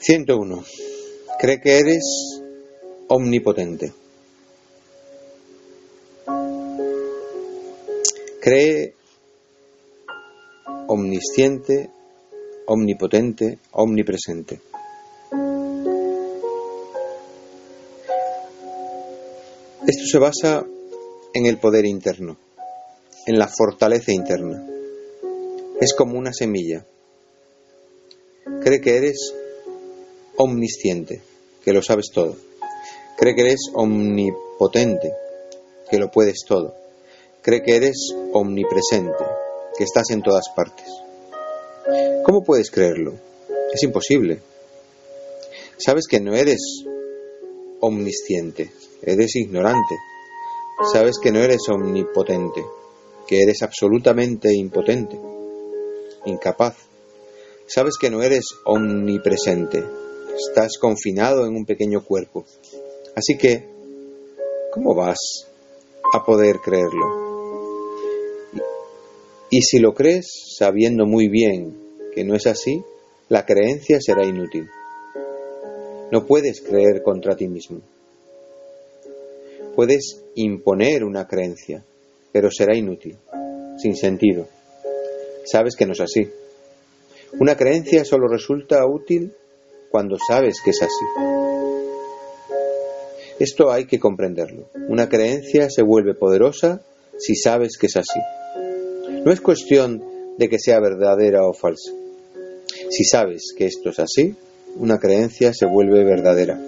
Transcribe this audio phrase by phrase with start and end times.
[0.00, 0.64] 101.
[1.38, 2.40] Cree que eres
[3.08, 3.92] omnipotente.
[8.40, 8.94] Cree
[10.86, 11.90] omnisciente,
[12.66, 14.60] omnipotente, omnipresente.
[19.86, 20.66] Esto se basa
[21.34, 22.36] en el poder interno,
[23.26, 24.66] en la fortaleza interna.
[25.80, 26.84] Es como una semilla.
[28.62, 29.34] Cree que eres
[30.38, 31.20] omnisciente,
[31.64, 32.36] que lo sabes todo.
[33.16, 35.12] Cree que eres omnipotente,
[35.90, 36.74] que lo puedes todo.
[37.42, 39.24] Cree que eres omnipresente,
[39.76, 40.86] que estás en todas partes.
[42.24, 43.14] ¿Cómo puedes creerlo?
[43.72, 44.40] Es imposible.
[45.78, 46.84] Sabes que no eres
[47.80, 48.70] omnisciente,
[49.02, 49.96] eres ignorante.
[50.92, 52.64] Sabes que no eres omnipotente,
[53.26, 55.18] que eres absolutamente impotente,
[56.26, 56.76] incapaz.
[57.66, 59.84] Sabes que no eres omnipresente,
[60.38, 62.44] estás confinado en un pequeño cuerpo.
[63.14, 63.68] Así que,
[64.72, 65.18] ¿cómo vas
[66.14, 67.28] a poder creerlo?
[69.50, 71.76] Y si lo crees sabiendo muy bien
[72.14, 72.82] que no es así,
[73.28, 74.68] la creencia será inútil.
[76.10, 77.80] No puedes creer contra ti mismo.
[79.74, 81.84] Puedes imponer una creencia,
[82.32, 83.16] pero será inútil,
[83.78, 84.48] sin sentido.
[85.44, 86.28] Sabes que no es así.
[87.38, 89.32] Una creencia solo resulta útil
[89.90, 91.04] cuando sabes que es así.
[93.38, 94.68] Esto hay que comprenderlo.
[94.88, 96.82] Una creencia se vuelve poderosa
[97.18, 98.20] si sabes que es así.
[99.24, 100.02] No es cuestión
[100.38, 101.92] de que sea verdadera o falsa.
[102.90, 104.34] Si sabes que esto es así,
[104.76, 106.60] una creencia se vuelve verdadera.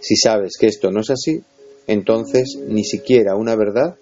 [0.00, 1.42] Si sabes que esto no es así,
[1.86, 3.96] entonces ni siquiera una verdad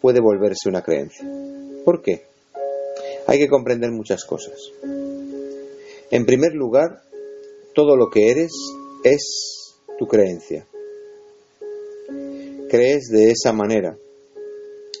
[0.00, 1.26] puede volverse una creencia.
[1.84, 2.24] ¿Por qué?
[3.26, 4.54] Hay que comprender muchas cosas.
[6.10, 7.02] En primer lugar,
[7.76, 8.52] todo lo que eres
[9.04, 10.66] es tu creencia.
[12.70, 13.98] Crees de esa manera.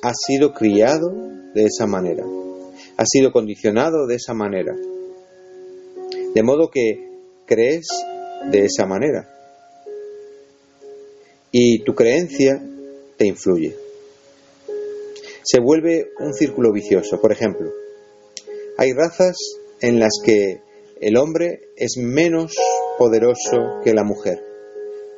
[0.02, 1.10] Has sido criado
[1.54, 2.24] de esa manera.
[2.98, 4.76] Has sido condicionado de esa manera.
[6.34, 7.12] De modo que
[7.46, 7.86] crees
[8.50, 9.26] de esa manera.
[11.50, 12.62] Y tu creencia
[13.16, 13.74] te influye.
[15.42, 17.22] Se vuelve un círculo vicioso.
[17.22, 17.72] Por ejemplo,
[18.76, 19.36] hay razas
[19.80, 20.65] en las que
[21.00, 22.54] el hombre es menos
[22.98, 24.42] poderoso que la mujer,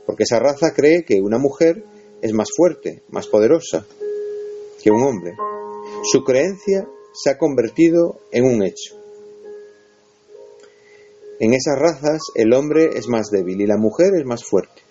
[0.06, 1.84] porque esa raza cree que una mujer
[2.20, 3.86] es más fuerte, más poderosa
[4.82, 5.34] que un hombre.
[6.04, 8.96] Su creencia se ha convertido en un hecho.
[11.40, 14.82] En esas razas el hombre es más débil y la mujer es más fuerte.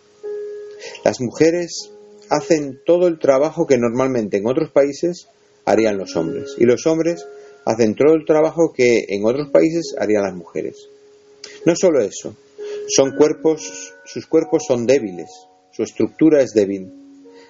[1.03, 1.91] Las mujeres
[2.29, 5.27] hacen todo el trabajo que normalmente en otros países
[5.65, 7.25] harían los hombres y los hombres
[7.67, 10.87] hacen todo el trabajo que en otros países harían las mujeres.
[11.65, 12.33] No solo eso,
[12.87, 15.29] son cuerpos, sus cuerpos son débiles,
[15.73, 16.89] su estructura es débil.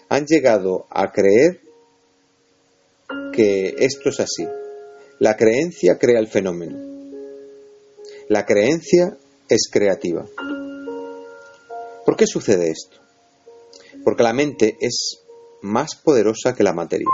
[0.09, 1.61] Han llegado a creer
[3.31, 4.47] que esto es así.
[5.19, 6.77] La creencia crea el fenómeno.
[8.27, 9.17] La creencia
[9.47, 10.25] es creativa.
[12.05, 12.97] ¿Por qué sucede esto?
[14.03, 15.19] Porque la mente es
[15.61, 17.07] más poderosa que la materia.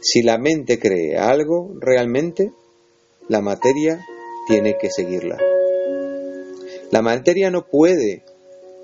[0.00, 2.52] Si la mente cree algo realmente,
[3.28, 4.04] la materia
[4.46, 5.36] tiene que seguirla.
[6.90, 8.24] La materia no puede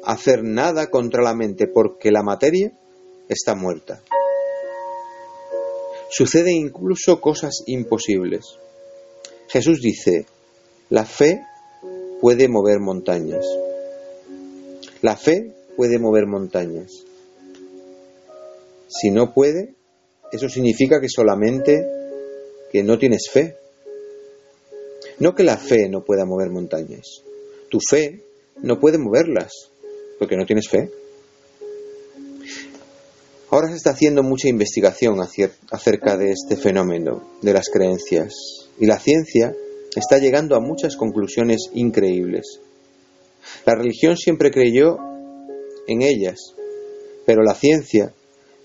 [0.04, 2.72] hacer nada contra la mente porque la materia
[3.28, 4.02] está muerta.
[6.10, 8.58] Suceden incluso cosas imposibles.
[9.48, 10.26] Jesús dice,
[10.90, 11.42] la fe
[12.20, 13.44] puede mover montañas.
[15.02, 16.92] La fe puede mover montañas.
[18.86, 19.75] Si no puede,
[20.32, 21.86] eso significa que solamente
[22.70, 23.56] que no tienes fe.
[25.18, 27.22] No que la fe no pueda mover montañas.
[27.70, 28.22] Tu fe
[28.62, 29.52] no puede moverlas
[30.18, 30.90] porque no tienes fe.
[33.50, 35.20] Ahora se está haciendo mucha investigación
[35.70, 38.34] acerca de este fenómeno de las creencias
[38.78, 39.54] y la ciencia
[39.94, 42.60] está llegando a muchas conclusiones increíbles.
[43.64, 44.98] La religión siempre creyó
[45.86, 46.54] en ellas,
[47.24, 48.12] pero la ciencia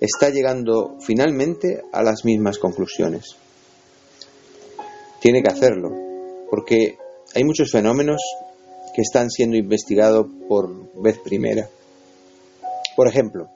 [0.01, 3.35] está llegando finalmente a las mismas conclusiones.
[5.21, 5.91] Tiene que hacerlo,
[6.49, 6.97] porque
[7.35, 8.19] hay muchos fenómenos
[8.95, 11.69] que están siendo investigados por vez primera.
[12.95, 13.49] Por ejemplo,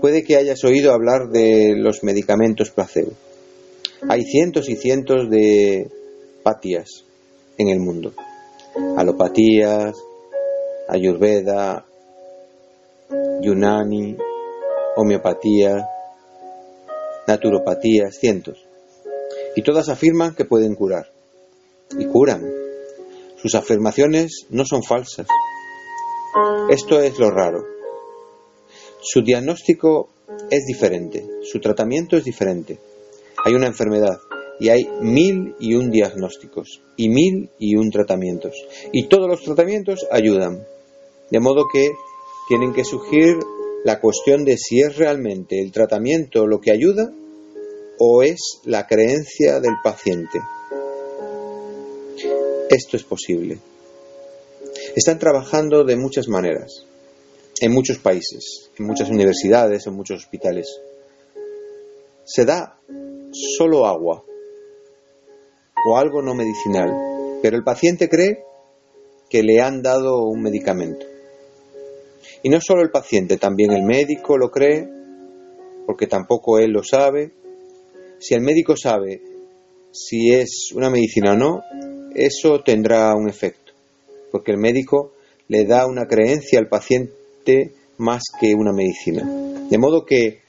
[0.00, 3.12] puede que hayas oído hablar de los medicamentos placebo.
[4.08, 5.90] Hay cientos y cientos de
[6.42, 7.04] patías
[7.58, 8.14] en el mundo.
[8.96, 9.94] Alopatías,
[10.88, 11.84] ayurveda,
[13.42, 14.16] yunani,
[14.96, 15.88] homeopatía,
[17.26, 18.58] naturopatías, cientos.
[19.56, 21.10] Y todas afirman que pueden curar.
[21.98, 22.42] Y curan.
[23.36, 25.26] Sus afirmaciones no son falsas.
[26.70, 27.64] Esto es lo raro.
[29.00, 30.08] Su diagnóstico
[30.50, 32.78] es diferente, su tratamiento es diferente.
[33.44, 34.16] Hay una enfermedad
[34.60, 38.54] y hay mil y un diagnósticos y mil y un tratamientos.
[38.92, 40.64] Y todos los tratamientos ayudan.
[41.30, 41.90] De modo que
[42.48, 43.38] tienen que surgir
[43.84, 47.12] la cuestión de si es realmente el tratamiento lo que ayuda
[47.98, 50.40] o es la creencia del paciente.
[52.70, 53.58] Esto es posible.
[54.96, 56.86] Están trabajando de muchas maneras,
[57.60, 60.66] en muchos países, en muchas universidades, en muchos hospitales.
[62.24, 62.78] Se da
[63.58, 64.24] solo agua
[65.86, 68.44] o algo no medicinal, pero el paciente cree
[69.28, 71.11] que le han dado un medicamento.
[72.42, 74.88] Y no solo el paciente, también el médico lo cree,
[75.86, 77.32] porque tampoco él lo sabe.
[78.18, 79.20] Si el médico sabe
[79.92, 81.60] si es una medicina o no,
[82.14, 83.72] eso tendrá un efecto,
[84.30, 85.12] porque el médico
[85.48, 89.22] le da una creencia al paciente más que una medicina.
[89.68, 90.42] De modo que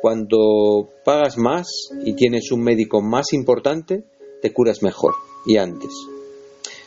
[0.00, 1.66] cuando pagas más
[2.04, 4.04] y tienes un médico más importante,
[4.42, 5.14] te curas mejor
[5.46, 5.90] y antes.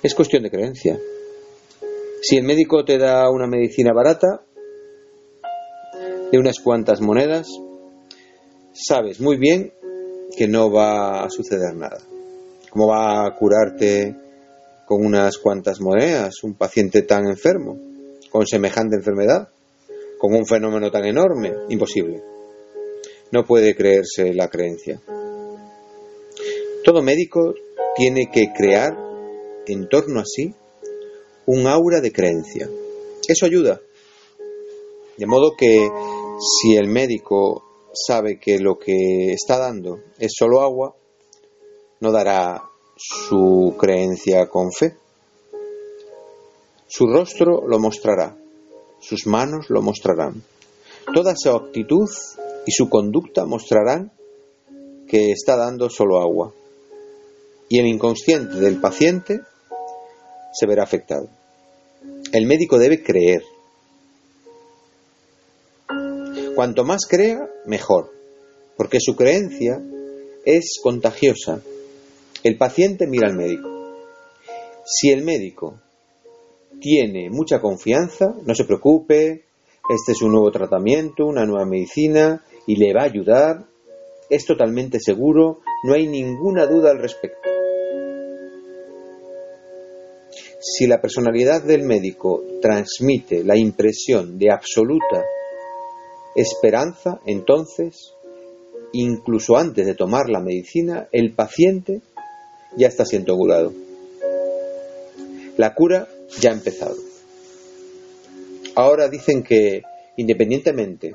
[0.04, 1.00] Es cuestión de creencia.
[2.22, 4.44] Si el médico te da una medicina barata,
[6.32, 7.48] de unas cuantas monedas,
[8.74, 9.74] sabes muy bien
[10.38, 12.00] que no va a suceder nada.
[12.70, 14.16] ¿Cómo va a curarte
[14.86, 17.78] con unas cuantas monedas un paciente tan enfermo,
[18.30, 19.50] con semejante enfermedad,
[20.18, 21.52] con un fenómeno tan enorme?
[21.70, 22.24] Imposible.
[23.32, 25.02] No puede creerse la creencia.
[26.84, 27.54] Todo médico
[27.96, 28.98] tiene que crear
[29.68, 30.54] en torno a sí
[31.46, 32.70] un aura de creencia.
[33.28, 33.82] Eso ayuda.
[35.18, 35.90] De modo que
[36.42, 40.96] si el médico sabe que lo que está dando es solo agua,
[42.00, 42.64] no dará
[42.98, 44.96] su creencia con fe.
[46.88, 48.36] Su rostro lo mostrará,
[49.00, 50.44] sus manos lo mostrarán.
[51.14, 52.10] Toda su actitud
[52.66, 54.12] y su conducta mostrarán
[55.08, 56.54] que está dando solo agua.
[57.70, 59.42] Y el inconsciente del paciente
[60.54, 61.30] se verá afectado.
[62.34, 63.44] El médico debe creer,
[66.56, 68.12] Cuanto más crea, mejor,
[68.76, 69.82] porque su creencia
[70.46, 71.62] es contagiosa.
[72.44, 73.70] El paciente mira al médico.
[74.86, 75.80] Si el médico
[76.82, 79.44] tiene mucha confianza, no se preocupe,
[79.90, 83.66] este es un nuevo tratamiento, una nueva medicina y le va a ayudar,
[84.30, 87.50] es totalmente seguro, no hay ninguna duda al respecto.
[90.60, 95.24] Si la personalidad del médico transmite la impresión de absoluta
[96.36, 98.14] esperanza, entonces,
[98.94, 102.02] incluso antes de tomar la medicina, el paciente
[102.76, 103.74] ya está siendo curado.
[105.58, 106.08] La cura
[106.40, 106.96] ya ha empezado.
[108.76, 109.82] Ahora dicen que,
[110.18, 111.14] independientemente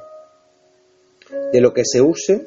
[1.52, 2.46] de lo que se use,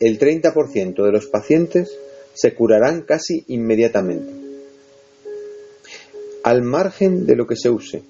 [0.00, 1.96] el 30% de los pacientes
[2.34, 4.32] se curarán casi inmediatamente,
[6.42, 8.02] al margen de lo que se use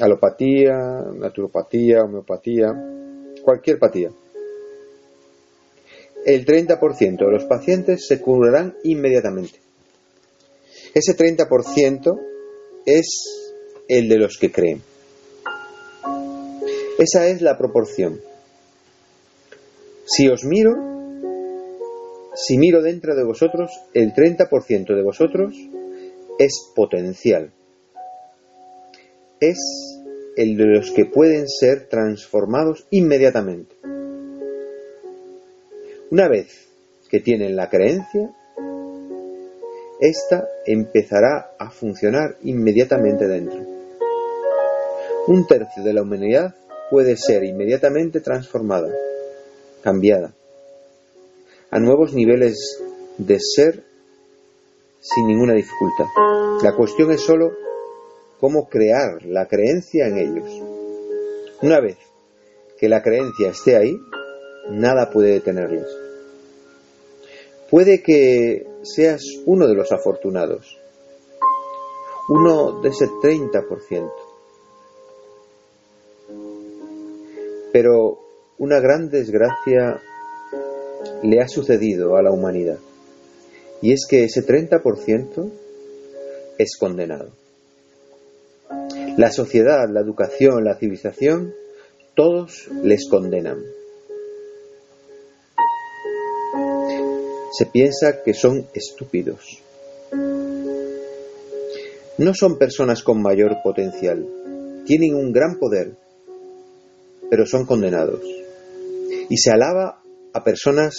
[0.00, 0.76] alopatía,
[1.14, 2.68] naturopatía, homeopatía,
[3.42, 4.10] cualquier patía.
[6.24, 9.60] El 30% de los pacientes se curarán inmediatamente.
[10.94, 12.20] Ese 30%
[12.84, 13.06] es
[13.88, 14.82] el de los que creen.
[16.98, 18.20] Esa es la proporción.
[20.04, 20.72] Si os miro,
[22.34, 25.54] si miro dentro de vosotros, el 30% de vosotros
[26.38, 27.52] es potencial.
[29.40, 29.58] Es
[30.36, 33.76] el de los que pueden ser transformados inmediatamente.
[36.10, 36.68] Una vez
[37.08, 38.34] que tienen la creencia,
[40.00, 43.60] esta empezará a funcionar inmediatamente dentro.
[45.26, 46.54] Un tercio de la humanidad
[46.90, 48.88] puede ser inmediatamente transformada,
[49.82, 50.32] cambiada,
[51.70, 52.82] a nuevos niveles
[53.18, 53.84] de ser
[55.00, 56.06] sin ninguna dificultad.
[56.62, 57.52] La cuestión es solo
[58.40, 60.62] cómo crear la creencia en ellos.
[61.62, 61.96] Una vez
[62.78, 63.98] que la creencia esté ahí,
[64.70, 65.86] nada puede detenerles.
[67.70, 70.78] Puede que seas uno de los afortunados,
[72.28, 74.10] uno de ese 30%.
[77.72, 78.20] Pero
[78.58, 80.00] una gran desgracia
[81.22, 82.78] le ha sucedido a la humanidad,
[83.82, 85.50] y es que ese 30%
[86.56, 87.30] es condenado.
[89.18, 91.52] La sociedad, la educación, la civilización,
[92.14, 93.64] todos les condenan.
[97.50, 99.60] Se piensa que son estúpidos.
[102.18, 104.24] No son personas con mayor potencial.
[104.86, 105.96] Tienen un gran poder,
[107.28, 108.22] pero son condenados.
[109.28, 110.00] Y se alaba
[110.32, 110.96] a personas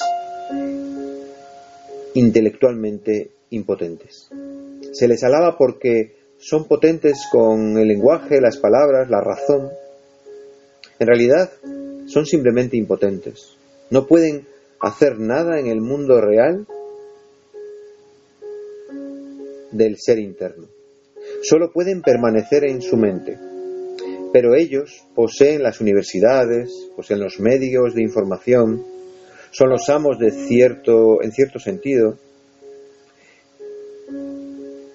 [2.15, 4.27] intelectualmente impotentes.
[4.91, 9.69] Se les alaba porque son potentes con el lenguaje, las palabras, la razón.
[10.97, 11.51] En realidad,
[12.07, 13.57] son simplemente impotentes.
[13.91, 14.47] No pueden
[14.79, 16.65] hacer nada en el mundo real
[19.71, 20.67] del ser interno.
[21.43, 23.37] Solo pueden permanecer en su mente.
[24.31, 28.85] Pero ellos poseen las universidades, poseen los medios de información,
[29.51, 32.17] son los amos de cierto, en cierto sentido,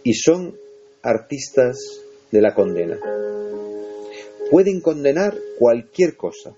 [0.04, 0.56] y son
[1.04, 2.98] artistas de la condena.
[4.50, 6.56] Pueden condenar cualquier cosa.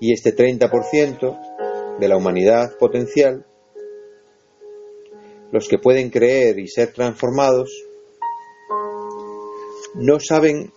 [0.00, 3.46] Y este 30% de la humanidad potencial,
[5.52, 7.70] los que pueden creer y ser transformados,
[9.94, 10.72] no saben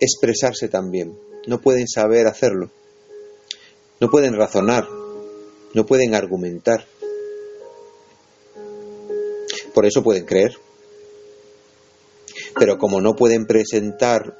[0.00, 1.16] expresarse tan bien,
[1.46, 2.70] no pueden saber hacerlo,
[4.00, 4.88] no pueden razonar,
[5.74, 6.86] no pueden argumentar.
[9.74, 10.56] Por eso pueden creer.
[12.58, 14.36] Pero como no pueden presentar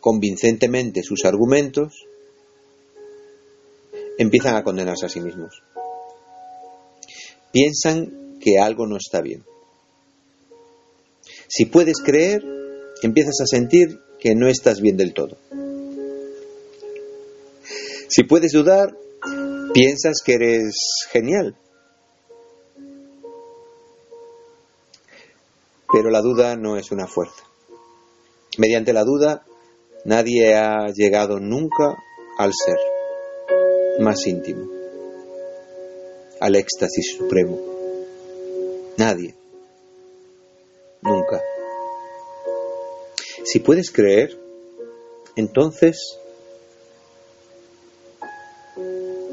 [0.00, 2.06] convincentemente sus argumentos,
[4.18, 5.62] empiezan a condenarse a sí mismos.
[7.52, 9.44] Piensan que algo no está bien.
[11.48, 12.44] Si puedes creer,
[13.02, 15.36] empiezas a sentir que no estás bien del todo.
[18.08, 18.96] Si puedes dudar,
[19.72, 20.74] piensas que eres
[21.10, 21.56] genial.
[25.94, 27.44] Pero la duda no es una fuerza.
[28.58, 29.46] Mediante la duda,
[30.04, 31.96] nadie ha llegado nunca
[32.36, 32.76] al ser
[34.00, 34.68] más íntimo,
[36.40, 37.60] al éxtasis supremo.
[38.96, 39.36] Nadie.
[41.00, 41.40] Nunca.
[43.44, 44.36] Si puedes creer,
[45.36, 46.18] entonces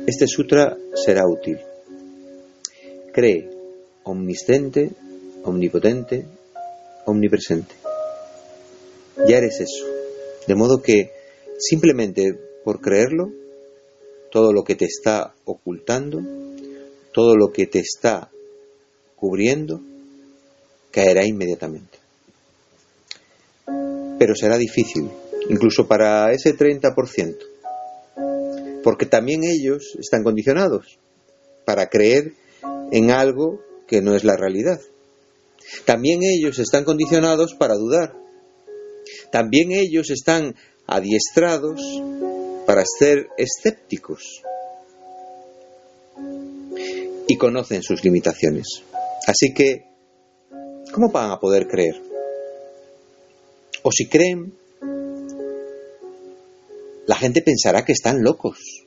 [0.05, 1.59] este sutra será útil.
[3.11, 3.49] Cree,
[4.03, 4.91] omnisciente,
[5.43, 6.27] omnipotente,
[7.11, 7.75] omnipresente.
[9.27, 9.85] Ya eres eso.
[10.47, 11.11] De modo que
[11.59, 13.31] simplemente por creerlo,
[14.31, 16.21] todo lo que te está ocultando,
[17.13, 18.31] todo lo que te está
[19.15, 19.81] cubriendo,
[20.89, 21.99] caerá inmediatamente.
[24.17, 25.09] Pero será difícil,
[25.49, 27.35] incluso para ese 30%,
[28.83, 30.97] porque también ellos están condicionados
[31.65, 32.33] para creer
[32.91, 34.79] en algo que no es la realidad.
[35.85, 38.13] También ellos están condicionados para dudar.
[39.31, 40.55] También ellos están
[40.87, 41.81] adiestrados
[42.65, 44.43] para ser escépticos.
[47.27, 48.83] Y conocen sus limitaciones.
[49.25, 49.85] Así que,
[50.93, 52.01] ¿cómo van a poder creer?
[53.83, 54.53] O si creen,
[57.07, 58.85] la gente pensará que están locos.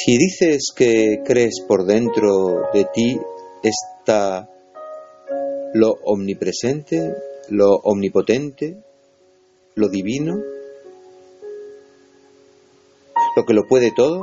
[0.00, 3.18] Si dices que crees por dentro de ti
[3.64, 4.48] está
[5.74, 7.16] lo omnipresente,
[7.48, 8.76] lo omnipotente,
[9.74, 10.36] lo divino,
[13.34, 14.20] lo que lo puede todo,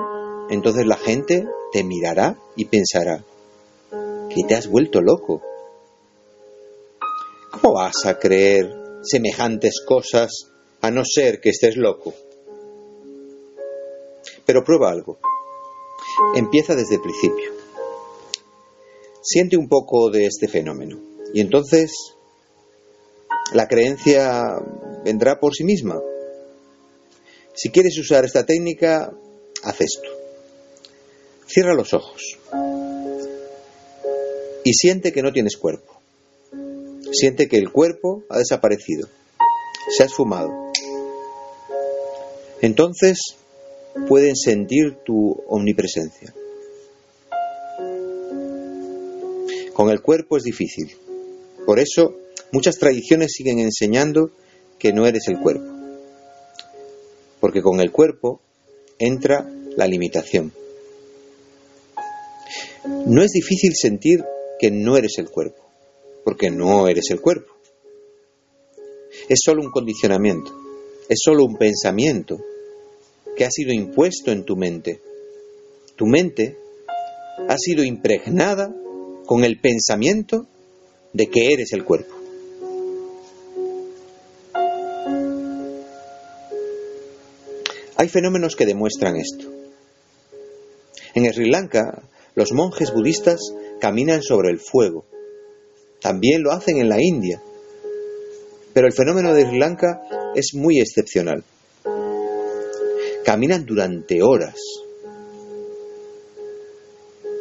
[0.50, 3.26] entonces la gente te mirará y pensará
[4.30, 5.42] que te has vuelto loco.
[7.52, 12.14] ¿Cómo vas a creer semejantes cosas a no ser que estés loco?
[14.46, 15.20] Pero prueba algo.
[16.36, 17.52] Empieza desde el principio.
[19.22, 21.00] Siente un poco de este fenómeno
[21.34, 21.92] y entonces
[23.54, 24.42] la creencia
[25.04, 26.00] vendrá por sí misma.
[27.54, 29.12] Si quieres usar esta técnica,
[29.64, 30.10] haz esto.
[31.48, 32.38] Cierra los ojos
[34.64, 35.94] y siente que no tienes cuerpo.
[37.12, 39.08] Siente que el cuerpo ha desaparecido,
[39.96, 40.50] se ha esfumado.
[42.62, 43.38] Entonces
[44.08, 46.34] pueden sentir tu omnipresencia.
[49.74, 50.96] Con el cuerpo es difícil.
[51.66, 52.16] Por eso
[52.52, 54.32] muchas tradiciones siguen enseñando
[54.80, 55.72] que no eres el cuerpo.
[57.40, 58.42] Porque con el cuerpo
[59.00, 60.54] entra la limitación.
[63.08, 64.24] No es difícil sentir
[64.60, 65.64] que no eres el cuerpo,
[66.24, 67.54] porque no eres el cuerpo.
[69.28, 70.52] Es solo un condicionamiento,
[71.10, 72.38] es solo un pensamiento
[73.36, 75.02] que ha sido impuesto en tu mente.
[75.96, 76.58] Tu mente
[77.48, 78.74] ha sido impregnada
[79.26, 80.48] con el pensamiento
[81.14, 82.14] de que eres el cuerpo.
[87.98, 89.52] Hay fenómenos que demuestran esto.
[91.14, 92.04] En Sri Lanka,
[92.36, 93.40] los monjes budistas
[93.80, 95.06] caminan sobre el fuego.
[96.02, 97.42] También lo hacen en la India.
[98.74, 100.02] Pero el fenómeno de Sri Lanka
[100.36, 101.46] es muy excepcional.
[103.26, 104.56] Caminan durante horas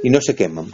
[0.03, 0.71] y no se queman.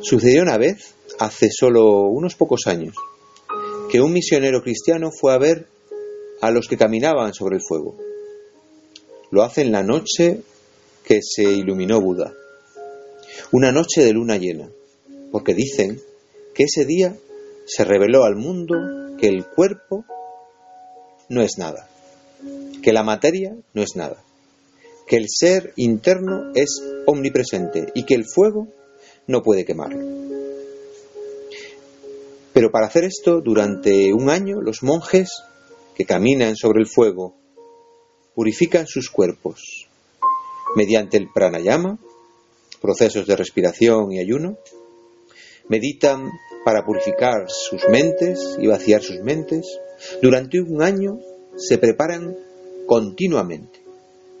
[0.00, 2.94] Sucedió una vez, hace solo unos pocos años,
[3.90, 5.66] que un misionero cristiano fue a ver
[6.40, 7.96] a los que caminaban sobre el fuego.
[9.30, 10.42] Lo hace en la noche
[11.04, 12.32] que se iluminó Buda,
[13.50, 14.70] una noche de luna llena,
[15.32, 16.00] porque dicen
[16.54, 17.16] que ese día
[17.66, 18.76] se reveló al mundo
[19.18, 20.04] que el cuerpo
[21.28, 21.88] no es nada,
[22.82, 24.22] que la materia no es nada,
[25.06, 28.68] que el ser interno es omnipresente y que el fuego
[29.26, 30.28] no puede quemarlo.
[32.52, 35.30] Pero para hacer esto, durante un año, los monjes
[35.94, 37.34] que caminan sobre el fuego
[38.34, 39.88] purifican sus cuerpos
[40.76, 41.98] mediante el pranayama,
[42.80, 44.58] procesos de respiración y ayuno,
[45.68, 46.30] meditan
[46.64, 49.66] para purificar sus mentes y vaciar sus mentes.
[50.22, 51.20] Durante un año
[51.56, 52.36] se preparan
[52.86, 53.80] continuamente.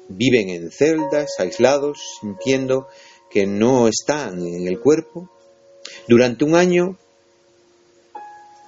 [0.08, 2.88] Viven en celdas, aislados, sintiendo
[3.30, 5.30] que no están en el cuerpo.
[6.08, 6.96] Durante un año,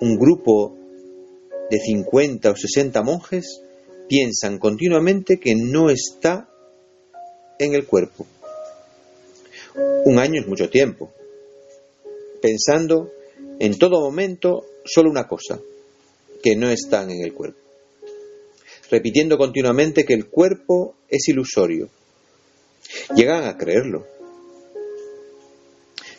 [0.01, 0.77] un grupo
[1.71, 3.63] de 50 o 60 monjes
[4.09, 6.49] piensan continuamente que no está
[7.59, 8.27] en el cuerpo.
[10.05, 11.13] Un año es mucho tiempo,
[12.43, 13.13] pensando
[13.61, 15.61] en todo momento solo una cosa,
[16.43, 17.59] que no están en el cuerpo.
[18.91, 21.89] Repitiendo continuamente que el cuerpo es ilusorio.
[23.15, 24.07] Llegan a creerlo.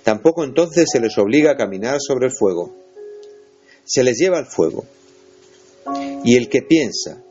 [0.04, 2.76] Tampoco entonces se les obliga a caminar sobre el fuego.
[3.86, 4.86] Se les lleva al fuego.
[6.24, 7.22] Y el que piensa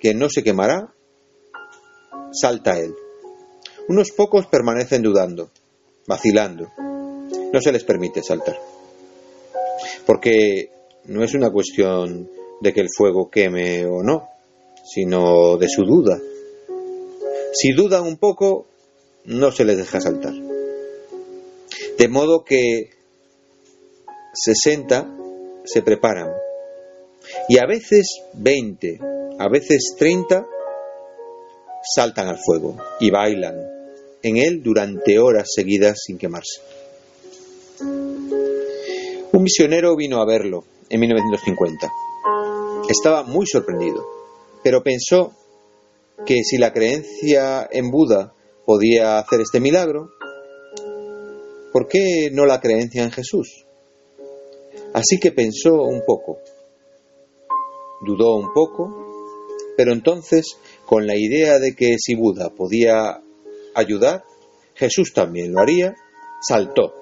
[0.00, 0.92] que no se quemará,
[2.32, 2.94] salta él.
[3.88, 5.50] Unos pocos permanecen dudando,
[6.06, 6.70] vacilando.
[7.52, 8.58] No se les permite saltar.
[10.04, 10.70] Porque
[11.08, 14.28] no es una cuestión de que el fuego queme o no,
[14.84, 16.18] sino de su duda.
[17.52, 18.66] Si dudan un poco,
[19.24, 20.34] no se les deja saltar.
[21.98, 22.90] De modo que
[24.34, 25.16] 60
[25.64, 26.30] se preparan.
[27.48, 28.98] Y a veces 20,
[29.38, 30.46] a veces 30
[31.94, 33.56] saltan al fuego y bailan
[34.22, 36.60] en él durante horas seguidas sin quemarse.
[39.30, 41.92] Un misionero vino a verlo en 1950.
[42.88, 44.06] Estaba muy sorprendido,
[44.62, 45.32] pero pensó
[46.24, 48.32] que si la creencia en Buda
[48.64, 50.10] podía hacer este milagro,
[51.74, 53.66] ¿por qué no la creencia en Jesús?
[54.94, 56.38] Así que pensó un poco,
[58.00, 59.08] dudó un poco,
[59.76, 63.22] pero entonces, con la idea de que si Buda podía
[63.74, 64.24] ayudar,
[64.74, 65.94] Jesús también lo haría,
[66.40, 66.94] saltó.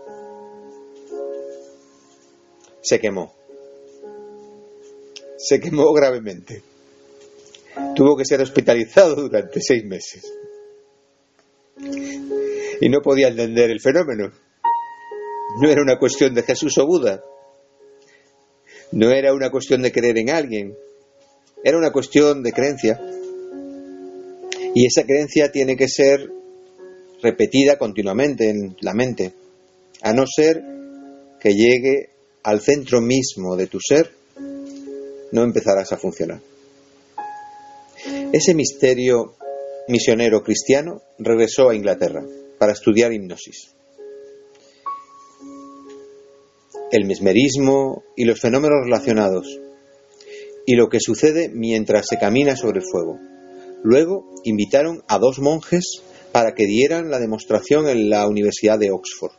[2.87, 3.35] Se quemó.
[5.37, 6.62] Se quemó gravemente.
[7.96, 10.33] Tuvo que ser hospitalizado durante seis meses.
[12.81, 14.31] Y no podía entender el fenómeno.
[15.61, 17.25] No era una cuestión de Jesús o Buda.
[18.92, 20.77] No era una cuestión de creer en alguien.
[21.64, 23.01] Era una cuestión de creencia.
[24.77, 26.31] Y esa creencia tiene que ser
[27.20, 29.33] repetida continuamente en la mente,
[30.03, 30.62] a no ser
[31.40, 32.15] que llegue
[32.47, 34.09] al centro mismo de tu ser,
[35.33, 36.41] no empezarás a funcionar.
[38.33, 39.35] Ese misterio
[39.89, 42.25] misionero cristiano regresó a Inglaterra
[42.57, 43.75] para estudiar hipnosis.
[46.93, 49.59] El mesmerismo y los fenómenos relacionados
[50.67, 53.19] y lo que sucede mientras se camina sobre el fuego.
[53.83, 59.33] Luego invitaron a dos monjes para que dieran la demostración en la Universidad de Oxford.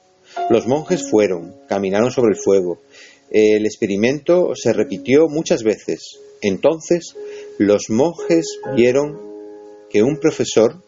[0.50, 2.80] Los monjes fueron, caminaron sobre el fuego.
[3.30, 6.20] El experimento se repitió muchas veces.
[6.42, 7.16] Entonces
[7.58, 9.20] los monjes vieron
[9.90, 10.82] que un profesor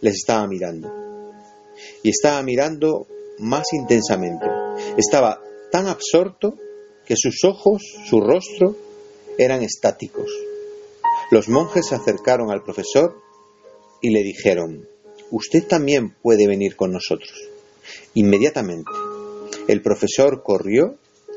[0.00, 0.92] les estaba mirando.
[2.02, 3.06] Y estaba mirando
[3.38, 4.46] más intensamente.
[4.96, 6.54] Estaba tan absorto
[7.04, 8.76] que sus ojos, su rostro,
[9.38, 10.30] eran estáticos.
[11.30, 13.20] Los monjes se acercaron al profesor
[14.00, 14.88] y le dijeron,
[15.30, 17.32] usted también puede venir con nosotros.
[18.14, 18.90] Inmediatamente,
[19.68, 20.96] el profesor corrió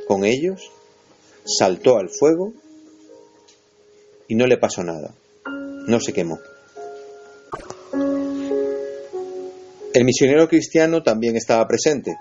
[0.10, 0.72] con ellos,
[1.46, 2.52] saltó al fuego
[4.28, 5.14] y no le pasó nada.
[5.86, 6.40] No se quemó.
[9.94, 12.16] El misionero cristiano también estaba presente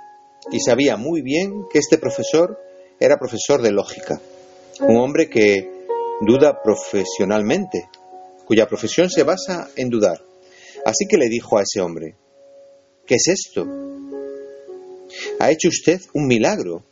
[0.53, 2.61] y sabía muy bien que este profesor
[3.01, 4.21] era profesor de lógica,
[4.81, 5.71] un hombre que
[6.21, 7.89] duda profesionalmente,
[8.45, 10.23] cuya profesión se basa en dudar.
[10.85, 12.17] Así que le dijo a ese hombre,
[13.07, 13.67] ¿qué es esto?
[15.41, 16.85] Ha hecho usted un milagro.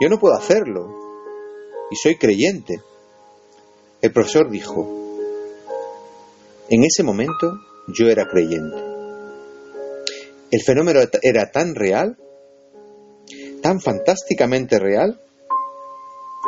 [0.00, 0.94] Yo no puedo hacerlo.
[1.90, 2.80] Y soy creyente.
[4.00, 4.86] El profesor dijo,
[6.68, 7.58] en ese momento
[7.88, 8.76] yo era creyente.
[10.50, 12.16] El fenómeno era tan real,
[13.62, 15.20] tan fantásticamente real,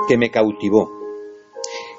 [0.09, 0.91] que me cautivó.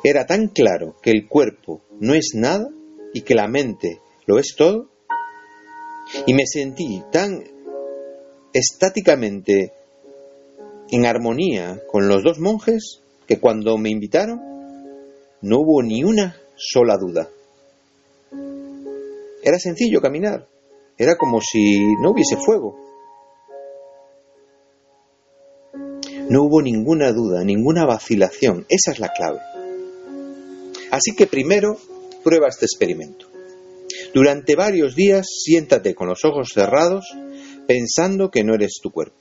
[0.04, 2.70] Era tan claro que el cuerpo no es nada
[3.14, 4.90] y que la mente lo es todo.
[6.26, 7.44] Y me sentí tan
[8.54, 9.74] estáticamente
[10.91, 14.39] en armonía con los dos monjes que cuando me invitaron
[15.41, 17.30] no hubo ni una sola duda.
[19.43, 20.47] Era sencillo caminar,
[20.97, 22.77] era como si no hubiese fuego.
[26.30, 29.39] No hubo ninguna duda, ninguna vacilación, esa es la clave.
[30.91, 31.77] Así que primero
[32.23, 33.27] prueba este experimento.
[34.13, 37.06] Durante varios días siéntate con los ojos cerrados
[37.65, 39.21] pensando que no eres tu cuerpo.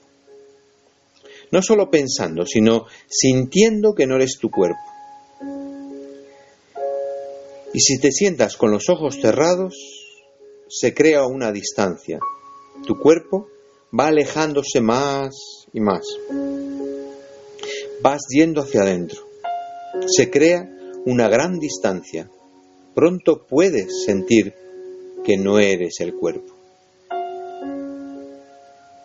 [1.51, 4.79] No solo pensando, sino sintiendo que no eres tu cuerpo.
[7.73, 9.75] Y si te sientas con los ojos cerrados,
[10.67, 12.19] se crea una distancia.
[12.85, 13.47] Tu cuerpo
[13.97, 15.35] va alejándose más
[15.73, 16.05] y más.
[18.01, 19.21] Vas yendo hacia adentro.
[20.07, 20.69] Se crea
[21.05, 22.29] una gran distancia.
[22.93, 24.53] Pronto puedes sentir
[25.23, 26.60] que no eres el cuerpo.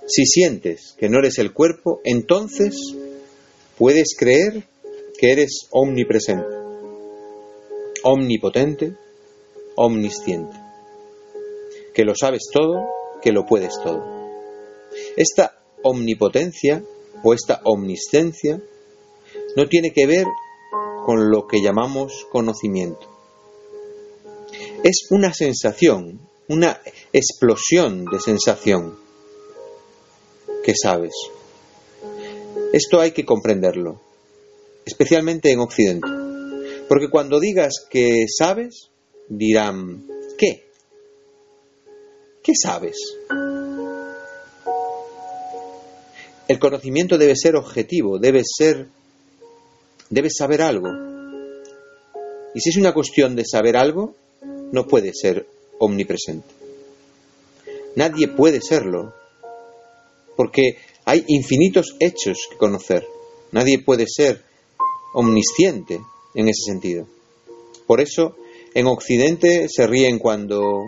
[0.06, 2.76] Si sientes que no eres el cuerpo, entonces
[3.76, 4.62] puedes creer
[5.18, 6.46] que eres omnipresente,
[8.04, 8.94] omnipotente,
[9.74, 10.56] omnisciente,
[11.92, 12.86] que lo sabes todo,
[13.20, 14.04] que lo puedes todo.
[15.16, 16.84] Esta omnipotencia
[17.24, 18.62] o esta omniscencia
[19.56, 20.26] no tiene que ver
[21.04, 23.08] con lo que llamamos conocimiento.
[24.84, 26.80] Es una sensación, una
[27.12, 29.05] explosión de sensación
[30.66, 31.12] que sabes.
[32.72, 34.00] Esto hay que comprenderlo,
[34.84, 36.08] especialmente en Occidente.
[36.88, 38.90] Porque cuando digas que sabes,
[39.28, 40.66] dirán, ¿qué?
[42.42, 42.96] ¿Qué sabes?
[46.48, 48.88] El conocimiento debe ser objetivo, debe ser
[50.10, 50.88] debes saber algo.
[52.54, 54.16] Y si es una cuestión de saber algo,
[54.72, 55.46] no puede ser
[55.78, 56.48] omnipresente.
[57.94, 59.14] Nadie puede serlo,
[60.36, 63.06] porque hay infinitos hechos que conocer.
[63.52, 64.42] Nadie puede ser
[65.14, 66.00] omnisciente
[66.34, 67.06] en ese sentido.
[67.86, 68.36] Por eso,
[68.74, 70.82] en Occidente se ríen cuando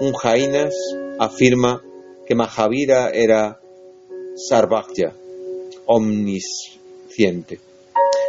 [0.00, 0.74] un Jainas
[1.18, 1.82] afirma
[2.26, 3.60] que Mahavira era
[4.36, 5.14] Sarvajya,
[5.86, 7.60] omnisciente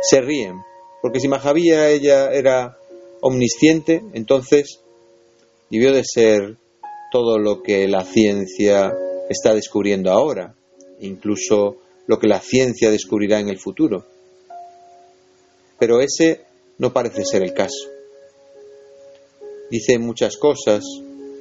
[0.02, 0.64] se ríen,
[1.02, 2.78] porque si Mahavira ella era
[3.22, 4.80] omnisciente, entonces
[5.70, 6.58] debió de ser
[7.12, 8.94] todo lo que la ciencia
[9.30, 10.56] está descubriendo ahora,
[11.00, 14.06] incluso lo que la ciencia descubrirá en el futuro.
[15.78, 16.42] Pero ese
[16.78, 17.90] no parece ser el caso.
[19.70, 20.84] Dice muchas cosas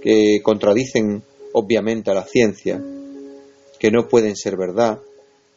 [0.03, 1.23] que contradicen
[1.53, 2.83] obviamente a la ciencia,
[3.79, 5.01] que no pueden ser verdad,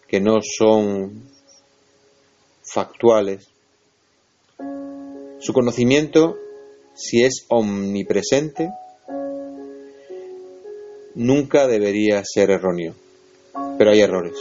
[0.07, 1.29] que no son
[2.61, 3.47] factuales.
[5.39, 6.37] Su conocimiento,
[6.95, 8.69] si es omnipresente,
[11.15, 12.93] nunca debería ser erróneo,
[13.77, 14.35] pero hay errores.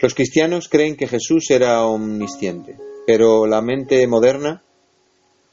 [0.00, 4.62] Los cristianos creen que Jesús era omnisciente, pero la mente moderna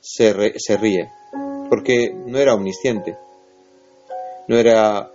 [0.02, 1.10] se, ríe,
[1.70, 3.16] porque no era omnisciente.
[4.50, 5.10] No era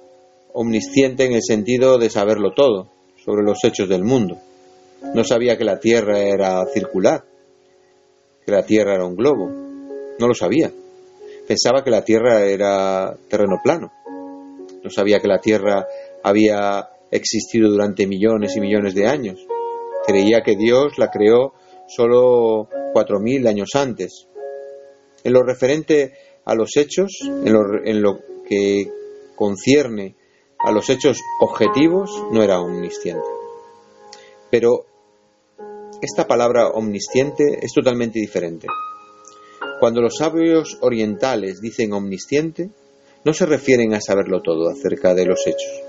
[0.54, 2.88] omnisciente en el sentido de saberlo todo
[3.22, 4.38] sobre los hechos del mundo.
[5.14, 7.24] No sabía que la Tierra era circular,
[8.46, 9.50] que la Tierra era un globo.
[10.18, 10.72] No lo sabía.
[11.46, 13.92] Pensaba que la Tierra era terreno plano.
[14.88, 15.86] No sabía que la Tierra
[16.22, 19.38] había existido durante millones y millones de años.
[20.06, 21.52] Creía que Dios la creó
[21.86, 24.26] solo cuatro mil años antes.
[25.22, 26.14] En lo referente
[26.46, 28.90] a los hechos, en lo, en lo que
[29.36, 30.16] concierne
[30.58, 33.28] a los hechos objetivos, no era omnisciente.
[34.50, 34.86] Pero
[36.00, 38.68] esta palabra omnisciente es totalmente diferente.
[39.80, 42.70] Cuando los sabios orientales dicen omnisciente,
[43.24, 45.82] no se refieren a saberlo todo acerca de los hechos.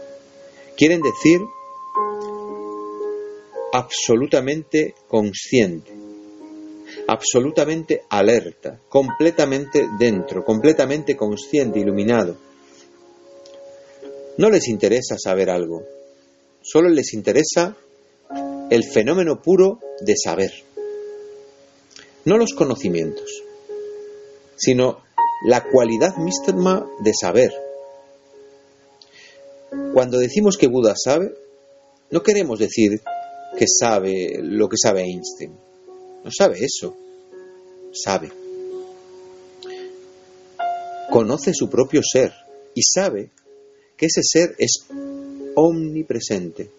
[0.76, 1.42] Quieren decir
[3.72, 5.92] absolutamente consciente,
[7.08, 12.38] absolutamente alerta, completamente dentro, completamente consciente, iluminado.
[14.38, 15.84] No les interesa saber algo,
[16.62, 17.76] solo les interesa
[18.70, 20.52] el fenómeno puro de saber.
[22.26, 23.44] No los conocimientos,
[24.56, 25.02] sino
[25.46, 27.52] la cualidad misma de saber.
[29.94, 31.34] Cuando decimos que Buda sabe,
[32.12, 33.02] no queremos decir
[33.58, 35.54] que sabe lo que sabe Einstein.
[36.24, 36.96] No sabe eso.
[37.92, 38.32] Sabe.
[41.12, 42.34] Conoce su propio ser
[42.76, 43.30] y sabe
[43.98, 44.86] que ese ser es
[45.56, 46.70] omnipresente.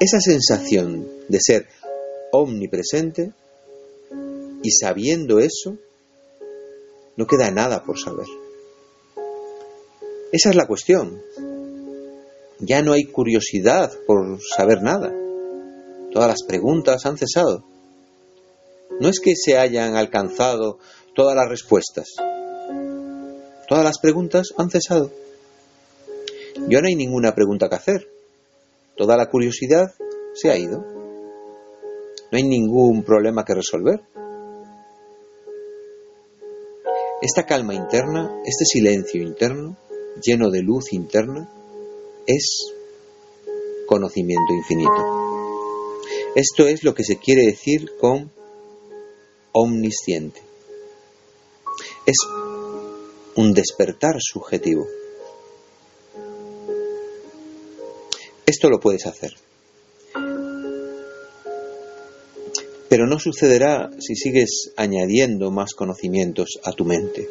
[0.00, 1.66] Esa sensación de ser
[2.32, 3.32] omnipresente
[4.62, 5.78] y sabiendo eso,
[7.18, 8.28] no queda nada por saber.
[10.30, 11.20] Esa es la cuestión.
[12.60, 15.12] Ya no hay curiosidad por saber nada.
[16.12, 17.64] Todas las preguntas han cesado.
[19.00, 20.78] No es que se hayan alcanzado
[21.12, 22.06] todas las respuestas.
[23.66, 25.10] Todas las preguntas han cesado.
[26.68, 28.08] Ya no hay ninguna pregunta que hacer.
[28.96, 29.92] Toda la curiosidad
[30.34, 30.84] se ha ido.
[32.30, 34.02] No hay ningún problema que resolver.
[37.20, 39.76] Esta calma interna, este silencio interno,
[40.22, 41.50] lleno de luz interna,
[42.26, 42.72] es
[43.86, 46.00] conocimiento infinito.
[46.36, 48.30] Esto es lo que se quiere decir con
[49.50, 50.40] omnisciente.
[52.06, 52.18] Es
[53.34, 54.86] un despertar subjetivo.
[58.46, 59.32] Esto lo puedes hacer.
[62.88, 67.28] Pero no sucederá si sigues añadiendo más conocimientos a tu mente.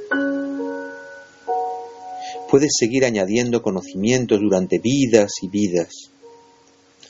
[2.49, 6.11] Puedes seguir añadiendo conocimientos durante vidas y vidas.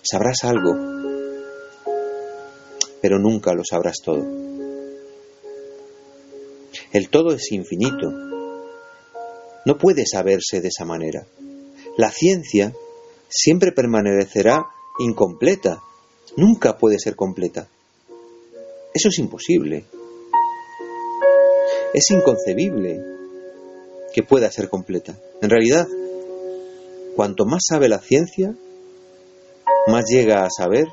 [0.02, 0.74] Sabrás algo,
[3.02, 4.26] pero nunca lo sabrás todo.
[6.94, 8.10] El todo es infinito.
[9.66, 11.28] No puede saberse de esa manera.
[11.98, 12.74] La ciencia
[13.28, 14.66] siempre permanecerá
[15.00, 15.82] incompleta.
[16.38, 17.68] Nunca puede ser completa.
[18.98, 19.84] Eso es imposible.
[21.94, 23.00] Es inconcebible
[24.12, 25.16] que pueda ser completa.
[25.40, 25.88] En realidad,
[27.16, 28.56] cuanto más sabe la ciencia,
[29.86, 30.88] más llega a saber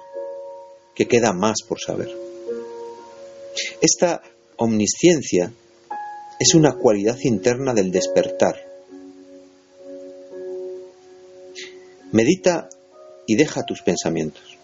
[0.95, 2.15] que queda más por saber.
[3.81, 4.21] Esta
[4.57, 5.51] omnisciencia
[6.39, 8.57] es una cualidad interna del despertar,
[12.13, 12.69] Medita
[13.27, 14.59] y deja tus pensamientos.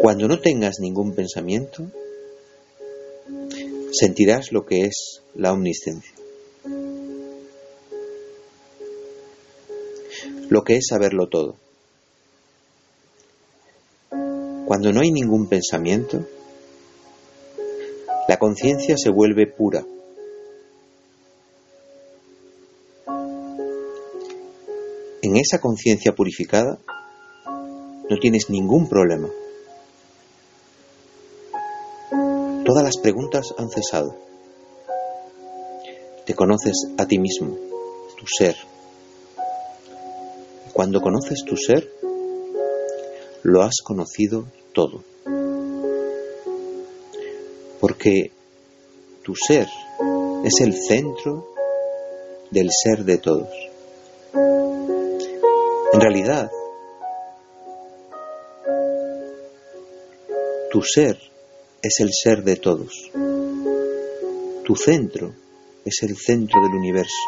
[0.00, 1.90] Cuando no tengas ningún pensamiento,
[3.92, 6.14] sentirás lo que es la omnisciencia.
[10.48, 11.56] Lo que es saberlo todo.
[14.66, 16.26] Cuando no hay ningún pensamiento,
[18.28, 19.84] la conciencia se vuelve pura.
[25.26, 26.78] en esa conciencia purificada
[28.08, 29.28] no tienes ningún problema.
[32.76, 34.14] Todas las preguntas han cesado.
[36.26, 37.56] Te conoces a ti mismo,
[38.18, 38.54] tu ser.
[40.74, 41.90] Cuando conoces tu ser,
[43.44, 45.02] lo has conocido todo.
[47.80, 48.32] Porque
[49.22, 49.68] tu ser
[50.44, 51.48] es el centro
[52.50, 53.48] del ser de todos.
[55.94, 56.50] En realidad,
[60.70, 61.16] tu ser
[61.82, 63.10] es el ser de todos.
[64.64, 65.32] Tu centro
[65.84, 67.22] es el centro del universo.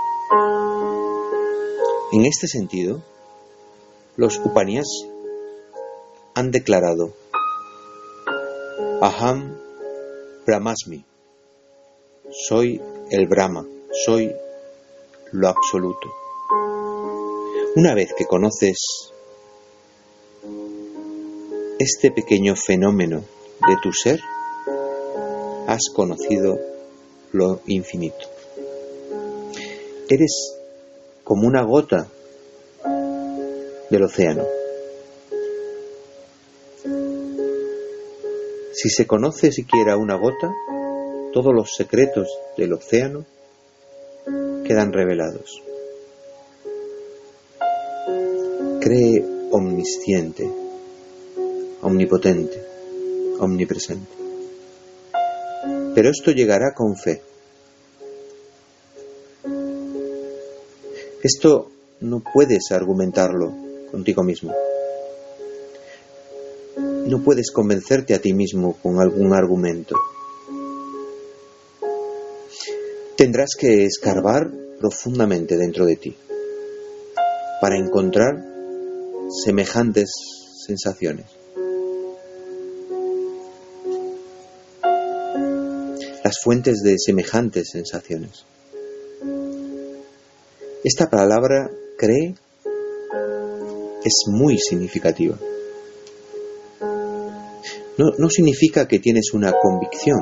[2.12, 3.02] En este sentido,
[4.16, 5.06] los Upanishads
[6.34, 7.12] han declarado
[9.00, 9.56] Aham
[10.46, 11.04] Brahmasmi,
[12.30, 12.80] soy
[13.10, 13.66] el Brahma,
[14.04, 14.32] soy
[15.32, 16.08] lo absoluto.
[17.76, 18.78] Una vez que conoces
[21.78, 23.22] este pequeño fenómeno
[23.68, 24.20] de tu ser,
[25.68, 26.58] has conocido
[27.32, 28.26] lo infinito.
[30.08, 30.56] Eres
[31.22, 32.08] como una gota
[33.90, 34.44] del océano.
[38.72, 40.50] Si se conoce siquiera una gota,
[41.34, 43.26] todos los secretos del océano
[44.64, 45.62] quedan revelados.
[48.80, 50.50] cree omnisciente,
[51.82, 52.62] omnipotente,
[53.38, 54.27] omnipresente.
[55.94, 57.22] Pero esto llegará con fe.
[61.22, 61.70] Esto
[62.00, 63.52] no puedes argumentarlo
[63.90, 64.54] contigo mismo.
[67.06, 69.96] No puedes convencerte a ti mismo con algún argumento.
[73.16, 76.16] Tendrás que escarbar profundamente dentro de ti
[77.60, 78.44] para encontrar
[79.44, 80.10] semejantes
[80.64, 81.37] sensaciones.
[86.28, 88.44] Las fuentes de semejantes sensaciones.
[90.84, 92.34] Esta palabra cree
[94.04, 95.38] es muy significativa.
[97.96, 100.18] No, no, significa que tienes una convicción,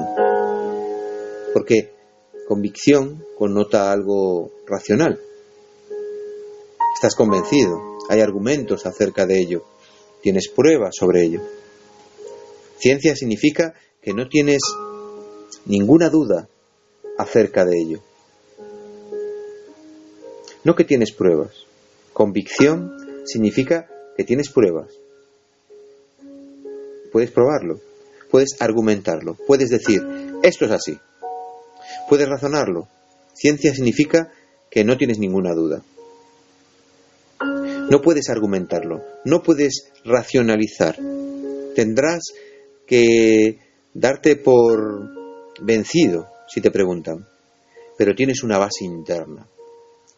[1.53, 1.93] porque
[2.47, 5.19] convicción connota algo racional.
[6.95, 9.65] Estás convencido, hay argumentos acerca de ello,
[10.23, 11.41] tienes pruebas sobre ello.
[12.79, 14.61] Ciencia significa que no tienes
[15.65, 16.49] ninguna duda
[17.19, 18.01] acerca de ello.
[20.65, 21.67] No que tienes pruebas.
[22.13, 22.93] Convicción
[23.25, 24.89] significa que tienes pruebas.
[27.13, 27.81] Puedes probarlo,
[28.31, 30.03] puedes argumentarlo, puedes decir,
[30.43, 30.99] esto es así.
[32.09, 32.89] Puedes razonarlo.
[33.35, 34.33] Ciencia significa
[34.71, 35.83] que no tienes ninguna duda.
[37.91, 40.97] No puedes argumentarlo, no puedes racionalizar.
[41.75, 42.25] Tendrás
[42.87, 43.59] que
[43.95, 45.26] darte por
[45.61, 47.27] vencido si te preguntan,
[47.97, 49.47] pero tienes una base interna.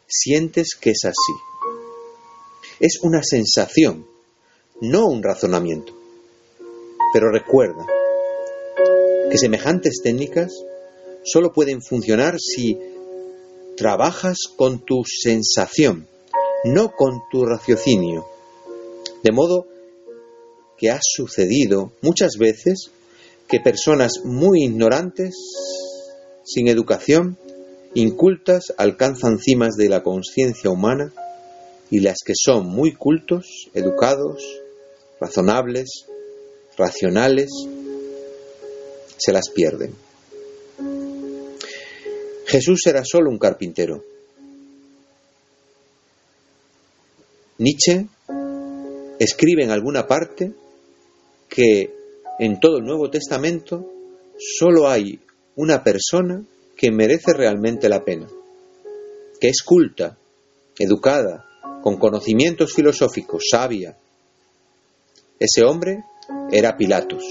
[0.06, 1.32] Sientes que es así.
[2.80, 4.06] Es una sensación,
[4.80, 5.92] no un razonamiento.
[7.12, 7.86] Pero recuerda
[9.30, 10.52] que semejantes técnicas
[11.24, 12.78] solo pueden funcionar si
[13.76, 16.08] trabajas con tu sensación
[16.64, 18.26] no con tu raciocinio.
[19.22, 19.66] De modo
[20.76, 22.90] que ha sucedido muchas veces
[23.48, 25.34] que personas muy ignorantes,
[26.44, 27.38] sin educación,
[27.94, 31.12] incultas, alcanzan cimas de la conciencia humana
[31.90, 34.42] y las que son muy cultos, educados,
[35.20, 36.06] razonables,
[36.76, 37.50] racionales,
[39.16, 39.94] se las pierden.
[42.46, 44.04] Jesús era solo un carpintero,
[47.58, 48.06] Nietzsche
[49.18, 50.52] escribe en alguna parte
[51.48, 51.97] que
[52.38, 53.84] en todo el Nuevo Testamento
[54.38, 55.20] solo hay
[55.56, 56.44] una persona
[56.76, 58.28] que merece realmente la pena,
[59.40, 60.16] que es culta,
[60.78, 61.44] educada,
[61.82, 63.96] con conocimientos filosóficos, sabia.
[65.38, 66.04] Ese hombre
[66.50, 67.24] era Pilatos,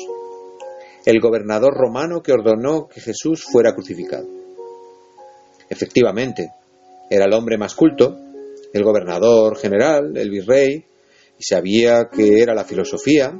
[1.05, 4.27] el gobernador romano que ordenó que Jesús fuera crucificado.
[5.69, 6.51] Efectivamente,
[7.09, 8.17] era el hombre más culto,
[8.73, 10.85] el gobernador general, el virrey,
[11.39, 13.39] y sabía que era la filosofía.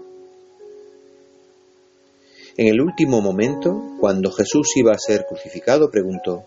[2.60, 6.43] En el último momento, cuando Jesús iba a ser crucificado, preguntó,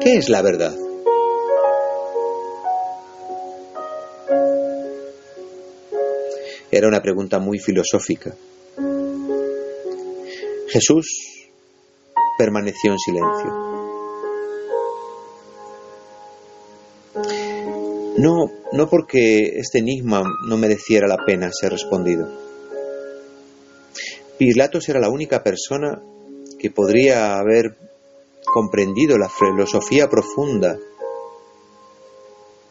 [0.00, 0.74] ¿qué es la verdad?
[6.72, 8.34] Era una pregunta muy filosófica.
[10.66, 11.46] Jesús
[12.36, 13.64] permaneció en silencio.
[18.16, 22.43] No, no porque este enigma no mereciera la pena ser respondido.
[24.38, 26.02] Pilatos era la única persona
[26.58, 27.76] que podría haber
[28.44, 30.78] comprendido la filosofía profunda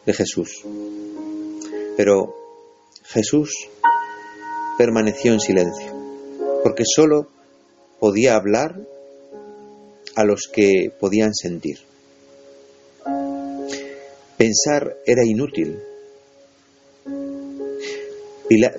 [0.04, 0.62] de Jesús.
[1.96, 2.34] Pero
[3.04, 3.68] Jesús
[4.76, 5.92] permaneció en silencio,
[6.62, 7.28] porque sólo
[7.98, 8.80] podía hablar
[10.16, 11.78] a los que podían sentir.
[14.36, 15.80] Pensar era inútil.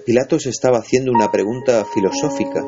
[0.05, 2.65] Pilatos estaba haciendo una pregunta filosófica.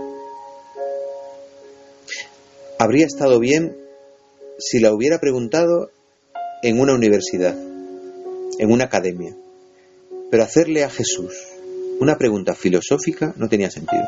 [2.80, 3.78] Habría estado bien
[4.58, 5.92] si la hubiera preguntado
[6.64, 9.36] en una universidad, en una academia.
[10.30, 11.34] Pero hacerle a Jesús
[12.00, 14.04] una pregunta filosófica no tenía sentido.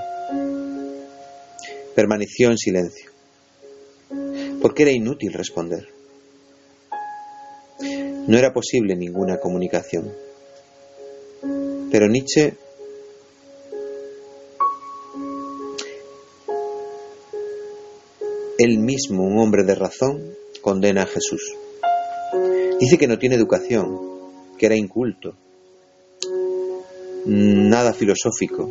[1.96, 3.12] Permaneció en silencio,
[4.62, 5.88] porque era inútil responder.
[8.28, 10.14] No era posible ninguna comunicación.
[11.92, 12.54] Pero Nietzsche
[18.60, 21.56] él mismo, un hombre de razón, condena a Jesús.
[22.78, 23.98] Dice que no tiene educación,
[24.58, 25.34] que era inculto,
[27.26, 28.70] nada filosófico,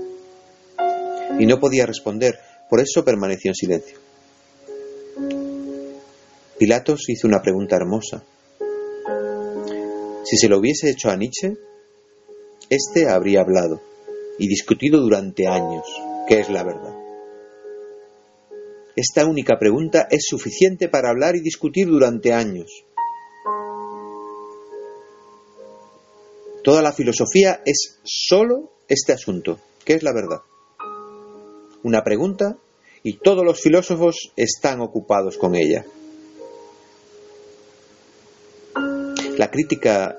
[1.39, 3.99] y no podía responder, por eso permaneció en silencio.
[6.59, 8.22] Pilatos hizo una pregunta hermosa.
[10.24, 11.57] Si se lo hubiese hecho a Nietzsche,
[12.68, 13.80] éste habría hablado
[14.39, 15.86] y discutido durante años
[16.28, 16.97] qué es la verdad.
[18.99, 22.84] Esta única pregunta es suficiente para hablar y discutir durante años.
[26.64, 30.40] Toda la filosofía es sólo este asunto, ¿qué es la verdad?
[31.84, 32.59] Una pregunta
[33.05, 35.86] y todos los filósofos están ocupados con ella.
[39.36, 40.18] La crítica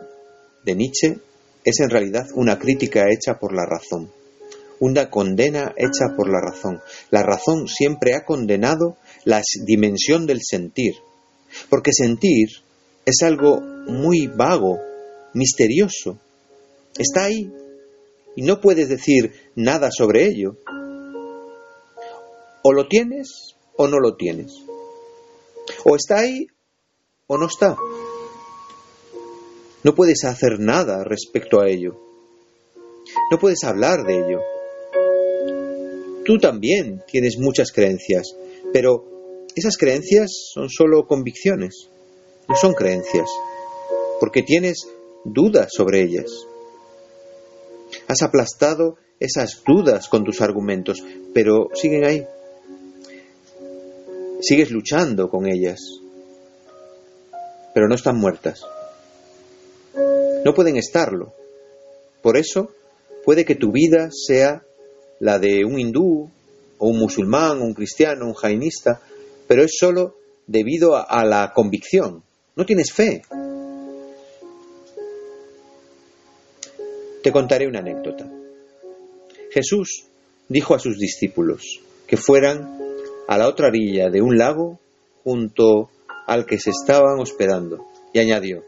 [0.64, 1.20] de Nietzsche
[1.66, 4.10] es en realidad una crítica hecha por la razón,
[4.80, 6.82] una condena hecha por la razón.
[7.10, 10.96] La razón siempre ha condenado la dimensión del sentir,
[11.70, 12.48] porque sentir
[13.06, 14.80] es algo muy vago,
[15.34, 16.20] misterioso.
[16.98, 17.52] Está ahí
[18.36, 20.58] y no puedes decir nada sobre ello.
[22.62, 24.54] O lo tienes o no lo tienes.
[25.86, 26.48] O está ahí
[27.28, 27.78] o no está.
[29.84, 31.98] No puedes hacer nada respecto a ello.
[33.32, 34.40] No puedes hablar de ello.
[36.30, 38.36] Tú también tienes muchas creencias,
[38.72, 39.04] pero
[39.56, 41.90] esas creencias son solo convicciones,
[42.48, 43.28] no son creencias,
[44.20, 44.88] porque tienes
[45.26, 46.30] dudas sobre ellas.
[48.08, 51.04] Has aplastado esas dudas con tus argumentos,
[51.34, 52.28] pero siguen ahí.
[54.40, 55.80] Sigues luchando con ellas,
[57.74, 58.62] pero no están muertas.
[60.46, 61.34] No pueden estarlo.
[62.22, 62.70] Por eso
[63.26, 64.64] puede que tu vida sea
[65.20, 66.30] la de un hindú,
[66.78, 69.02] o un musulmán, un cristiano, un jainista,
[69.48, 70.16] pero es solo
[70.48, 72.24] debido a, a la convicción.
[72.56, 73.22] No tienes fe.
[77.22, 78.30] Te contaré una anécdota.
[79.52, 80.06] Jesús
[80.48, 82.80] dijo a sus discípulos que fueran
[83.28, 84.80] a la otra orilla de un lago
[85.24, 85.90] junto
[86.26, 88.64] al que se estaban hospedando y añadió,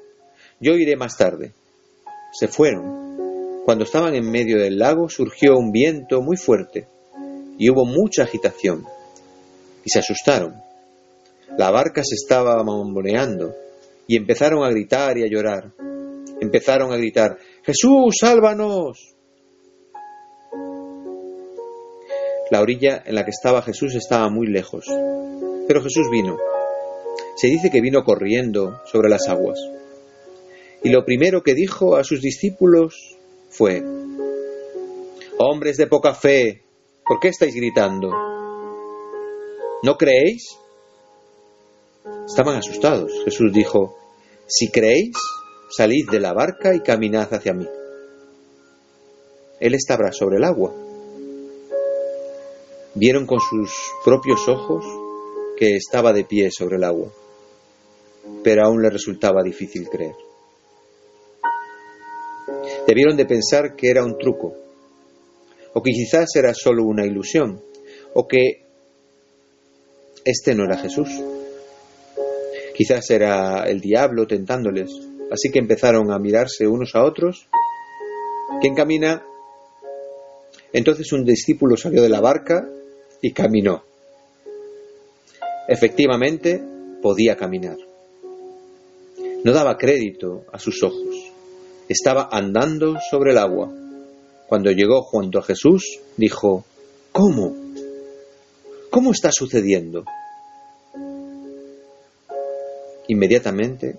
[0.60, 1.54] yo iré más tarde.
[2.34, 3.01] Se fueron.
[3.66, 6.88] Cuando estaban en medio del lago surgió un viento muy fuerte
[7.59, 8.86] y hubo mucha agitación
[9.86, 10.55] y se asustaron.
[11.57, 13.53] La barca se estaba mamboneando
[14.07, 15.72] y empezaron a gritar y a llorar.
[16.39, 19.16] Empezaron a gritar, Jesús, sálvanos.
[22.49, 24.86] La orilla en la que estaba Jesús estaba muy lejos,
[25.68, 26.38] pero Jesús vino.
[27.36, 29.59] Se dice que vino corriendo sobre las aguas.
[30.84, 33.18] Y lo primero que dijo a sus discípulos
[33.52, 33.84] fue,
[35.38, 36.62] Hombres de poca fe,
[37.06, 38.12] ¿por qué estáis gritando?
[39.84, 40.56] ¿No creéis?
[42.28, 43.12] Estaban asustados.
[43.26, 43.97] Jesús dijo,
[44.45, 45.18] Si creéis,
[45.70, 47.68] salid de la barca y caminad hacia mí.
[49.60, 50.74] Él estaba sobre el agua.
[52.93, 53.72] Vieron con sus
[54.06, 54.86] propios ojos
[55.58, 57.12] que estaba de pie sobre el agua,
[58.43, 60.16] pero aún le resultaba difícil creer.
[62.88, 64.56] Debieron de pensar que era un truco,
[65.74, 67.62] o que quizás era solo una ilusión,
[68.14, 68.64] o que
[70.26, 71.10] este no era Jesús.
[72.76, 74.92] Quizás era el diablo tentándoles,
[75.32, 77.48] así que empezaron a mirarse unos a otros.
[78.60, 79.24] ¿Quién camina?
[80.74, 82.68] Entonces un discípulo salió de la barca
[83.22, 83.84] y caminó.
[85.68, 86.62] Efectivamente,
[87.02, 87.78] podía caminar.
[89.44, 91.11] No daba crédito a sus ojos
[91.92, 93.70] estaba andando sobre el agua.
[94.48, 96.66] Cuando llegó junto a Jesús, dijo,
[97.12, 97.56] ¿Cómo?
[98.89, 100.06] ¿Cómo está sucediendo?
[103.08, 103.98] Inmediatamente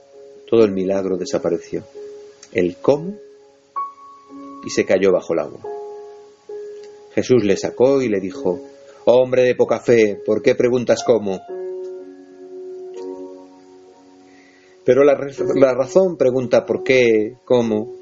[0.49, 1.84] todo el milagro desapareció.
[2.53, 3.14] El cómo
[4.64, 5.61] y se cayó bajo el agua.
[7.14, 8.61] Jesús le sacó y le dijo,
[9.05, 11.40] Hombre de poca fe, ¿por qué preguntas cómo?
[14.85, 15.16] Pero la,
[15.55, 17.95] la razón pregunta por qué, cómo.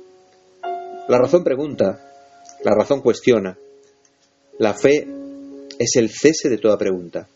[1.08, 2.10] La razón pregunta,
[2.62, 3.58] la razón cuestiona.
[4.58, 5.06] La fe
[5.78, 7.28] es el cese de toda pregunta.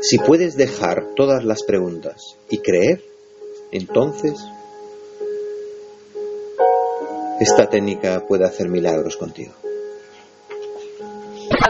[0.00, 3.02] Si puedes dejar todas las preguntas y creer,
[3.72, 4.34] entonces
[7.40, 9.52] esta técnica puede hacer milagros contigo.